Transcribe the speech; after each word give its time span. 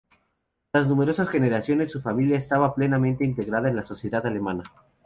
Tras 0.71 0.87
numerosas 0.87 1.29
generaciones, 1.29 1.91
su 1.91 2.01
familia 2.01 2.35
estaba 2.35 2.73
plenamente 2.73 3.23
integrada 3.23 3.69
en 3.69 3.75
la 3.75 3.85
sociedad 3.85 4.25
alemana. 4.25 4.63